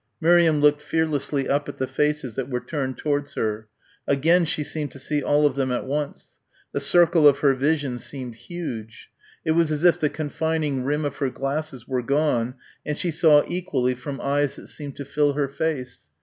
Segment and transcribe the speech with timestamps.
[0.19, 3.67] Miriam looked fearlessly up at the faces that were turned towards her.
[4.07, 6.39] Again she seemed to see all of them at once.
[6.71, 9.11] The circle of her vision seemed huge.
[9.45, 13.43] It was as if the confining rim of her glasses were gone and she saw
[13.47, 16.07] equally from eyes that seemed to fill her face.